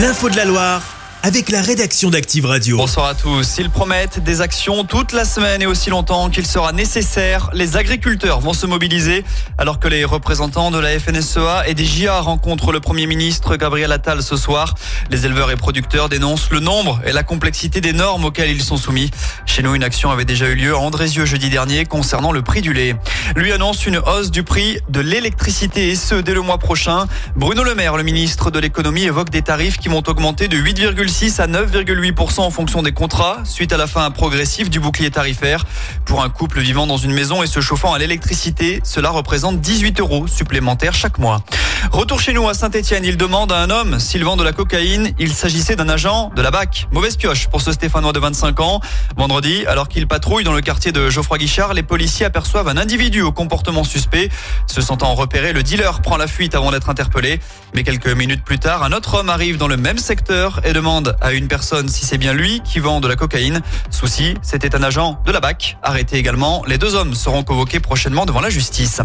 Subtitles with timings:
[0.00, 0.89] L'info de la Loire
[1.22, 2.78] avec la rédaction d'Active Radio.
[2.78, 3.56] Bonsoir à tous.
[3.58, 7.50] Ils promettent des actions toute la semaine et aussi longtemps qu'il sera nécessaire.
[7.52, 9.24] Les agriculteurs vont se mobiliser
[9.58, 13.92] alors que les représentants de la FNSEA et des JA rencontrent le Premier ministre Gabriel
[13.92, 14.74] Attal ce soir.
[15.10, 18.78] Les éleveurs et producteurs dénoncent le nombre et la complexité des normes auxquelles ils sont
[18.78, 19.10] soumis.
[19.44, 22.62] Chez nous, une action avait déjà eu lieu à Andrézieux jeudi dernier concernant le prix
[22.62, 22.96] du lait.
[23.36, 27.06] Lui annonce une hausse du prix de l'électricité et ce dès le mois prochain.
[27.36, 30.78] Bruno Le Maire, le ministre de l'économie, évoque des tarifs qui vont augmenter de 8,
[31.10, 35.66] 6 à 9,8% en fonction des contrats, suite à la fin progressive du bouclier tarifaire.
[36.04, 40.00] Pour un couple vivant dans une maison et se chauffant à l'électricité, cela représente 18
[40.00, 41.42] euros supplémentaires chaque mois.
[41.92, 45.12] Retour chez nous à Saint-Etienne, il demande à un homme s'il vend de la cocaïne.
[45.18, 46.86] Il s'agissait d'un agent de la BAC.
[46.92, 48.80] Mauvaise pioche pour ce Stéphanois de 25 ans.
[49.16, 53.22] Vendredi, alors qu'il patrouille dans le quartier de Geoffroy Guichard, les policiers aperçoivent un individu
[53.22, 54.28] au comportement suspect.
[54.68, 57.40] Se sentant repéré, le dealer prend la fuite avant d'être interpellé.
[57.74, 61.16] Mais quelques minutes plus tard, un autre homme arrive dans le même secteur et demande
[61.20, 63.62] à une personne si c'est bien lui qui vend de la cocaïne.
[63.90, 65.76] Souci, c'était un agent de la BAC.
[65.82, 66.62] Arrêté également.
[66.68, 69.02] Les deux hommes seront convoqués prochainement devant la justice.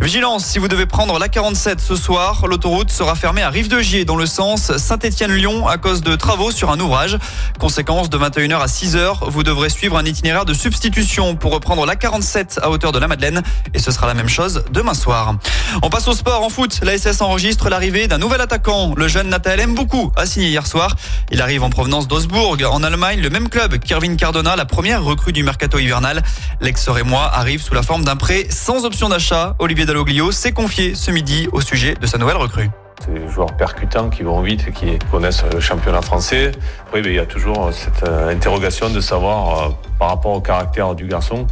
[0.00, 4.16] Vigilance, si vous devez prendre la 47 ce soir, l'autoroute sera fermée à Rive-de-Gier dans
[4.16, 7.16] le sens Saint-Étienne-Lyon à cause de travaux sur un ouvrage.
[7.58, 11.96] Conséquence, de 21h à 6h, vous devrez suivre un itinéraire de substitution pour reprendre la
[11.96, 13.42] 47 à hauteur de la Madeleine.
[13.72, 15.36] Et ce sera la même chose demain soir.
[15.82, 16.80] On passe au sport en foot.
[16.82, 18.94] La SS enregistre l'arrivée d'un nouvel attaquant.
[18.96, 20.94] Le jeune Nathalie aime beaucoup a signé hier soir.
[21.30, 25.32] Il arrive en provenance d'Augsbourg, en Allemagne, le même club, Kervin Cardona, la première recrue
[25.32, 26.22] du mercato hivernal.
[26.60, 29.56] L'ex-Rémois arrive sous la forme d'un prêt sans option d'achat.
[29.58, 32.70] Olivier Dalloglio s'est confié ce midi au sujet de sa nouvelle recrue.
[33.04, 36.50] C'est des joueurs percutants qui vont vite et qui connaissent le championnat français.
[36.86, 40.40] Après, ben, il y a toujours cette euh, interrogation de savoir, euh, par rapport au
[40.40, 41.46] caractère du garçon,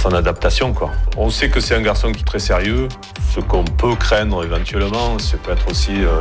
[0.00, 0.74] son adaptation.
[1.18, 2.88] On sait que c'est un garçon qui est très sérieux.
[3.36, 6.18] Ce qu'on peut craindre éventuellement, c'est peut être aussi euh,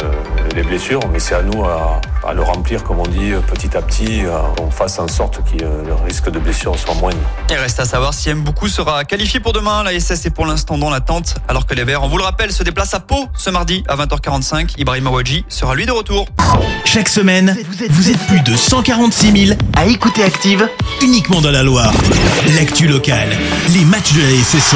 [0.54, 3.82] les blessures, mais c'est à nous à, à, le remplir, comme on dit, petit à
[3.82, 4.24] petit,
[4.58, 7.16] qu'on fasse en sorte que le risque de blessure soit moindre.
[7.50, 8.42] Il reste à savoir si M.
[8.42, 9.82] Beaucoup sera qualifié pour demain.
[9.84, 12.52] La SS est pour l'instant dans l'attente, alors que les Verts, on vous le rappelle,
[12.52, 14.74] se déplacent à Pau ce mardi à 20h45.
[14.78, 16.28] Ibrahim Awadji sera lui de retour.
[16.84, 17.56] Chaque semaine,
[17.92, 20.68] vous êtes plus de 146 000 à écouter Active
[21.02, 21.94] uniquement dans la Loire.
[22.58, 23.30] L'actu locale,
[23.70, 24.76] les matchs de la SSE,